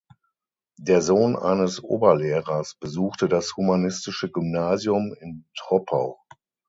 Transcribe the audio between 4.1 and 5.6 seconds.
Gymnasium in